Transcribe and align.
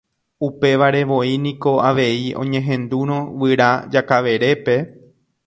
Upevarevoi 0.45 1.27
niko 1.43 1.73
avei 1.89 2.17
oñehendúrõ 2.45 3.19
guyra 3.45 3.69
Jakaverépe 3.97 4.81